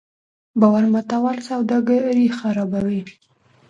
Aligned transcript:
باور 0.59 0.83
ماتول 0.93 1.37
سوداګري 1.49 2.25
خرابوي. 2.39 3.01